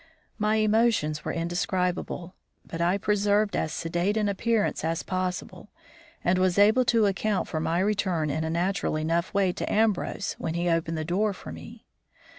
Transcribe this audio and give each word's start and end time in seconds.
My 0.39 0.55
emotions 0.55 1.23
were 1.23 1.31
indescribable, 1.31 2.33
but 2.65 2.81
I 2.81 2.97
preserved 2.97 3.55
as 3.55 3.71
sedate 3.71 4.17
an 4.17 4.27
appearance 4.29 4.83
as 4.83 5.03
possible, 5.03 5.69
and 6.23 6.39
was 6.39 6.57
able 6.57 6.85
to 6.85 7.05
account 7.05 7.47
for 7.47 7.59
my 7.59 7.77
return 7.77 8.31
in 8.31 8.43
a 8.43 8.49
natural 8.49 8.95
enough 8.97 9.31
way 9.31 9.51
to 9.53 9.71
Ambrose 9.71 10.33
when 10.39 10.55
he 10.55 10.67
opened 10.69 10.97
the 10.97 11.05
door 11.05 11.33
for 11.33 11.51
me. 11.51 11.85